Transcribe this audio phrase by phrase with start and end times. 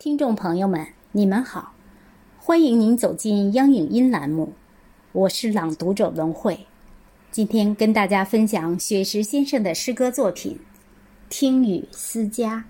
[0.00, 1.74] 听众朋友们，你们好，
[2.38, 4.54] 欢迎您走进央影音栏目，
[5.12, 6.60] 我是朗读者文慧。
[7.30, 10.54] 今天跟大家分享雪石先生的诗歌作品
[11.28, 12.64] 《听雨思家》。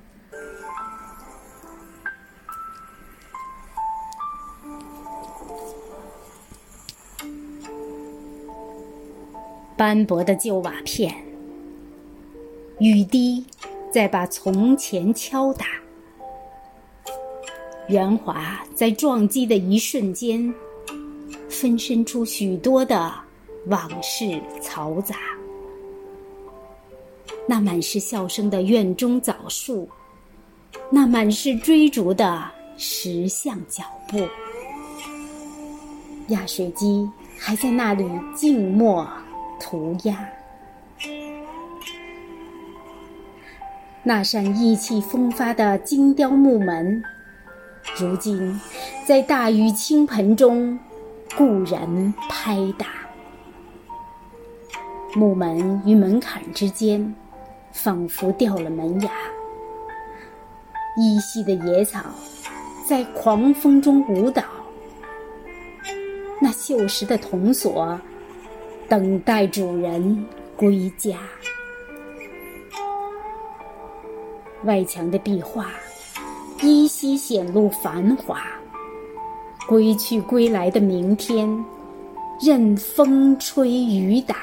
[9.77, 11.15] 斑驳的旧瓦片，
[12.81, 13.47] 雨滴
[13.93, 15.80] 在把从前敲打。
[17.91, 20.55] 圆滑在撞击的一瞬间，
[21.49, 23.13] 分身出许多的
[23.67, 25.17] 往事嘈杂。
[27.49, 29.89] 那满是笑声的院中枣树，
[30.89, 34.25] 那满是追逐的石像脚步，
[36.29, 39.05] 压水机还在那里静默
[39.59, 40.29] 涂鸦。
[44.05, 47.03] 那扇意气风发的精雕木门。
[47.97, 48.59] 如今，
[49.07, 50.79] 在大雨倾盆中，
[51.37, 52.87] 故人拍打
[55.15, 57.15] 木门与门槛之间，
[57.73, 59.11] 仿佛掉了门牙。
[60.97, 62.01] 依稀的野草
[62.87, 64.43] 在狂风中舞蹈，
[66.41, 68.01] 那锈蚀的铜锁
[68.89, 71.19] 等待主人归家。
[74.65, 75.71] 外墙的壁画。
[76.63, 78.43] 依稀显露繁华，
[79.67, 81.49] 归去归来的明天，
[82.39, 84.37] 任风吹雨打。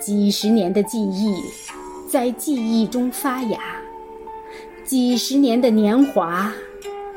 [0.00, 1.36] 几十年的记忆，
[2.10, 3.60] 在记忆中发芽；
[4.84, 6.52] 几十年的年华，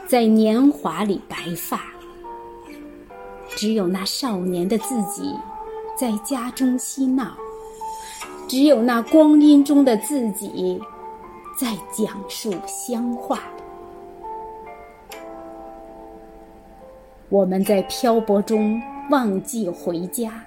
[0.05, 1.81] 在年华里白发。
[3.55, 5.33] 只有那少年的自己，
[5.97, 7.35] 在家中嬉闹；
[8.47, 10.79] 只有那光阴中的自己。
[11.57, 13.43] 在讲述乡话，
[17.29, 20.43] 我们在漂泊中忘记回家，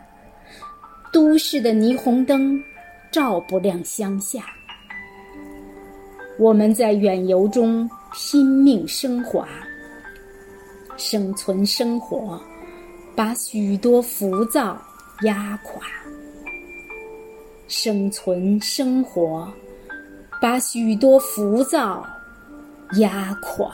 [1.10, 2.62] 都市的霓虹灯
[3.10, 4.44] 照不亮乡下。
[6.38, 9.48] 我们在远游中拼命升华，
[10.98, 12.38] 生存生活
[13.16, 14.76] 把许多浮躁
[15.22, 15.80] 压垮，
[17.66, 19.50] 生存生活。
[20.40, 22.06] 把许多浮躁
[22.92, 23.72] 压垮。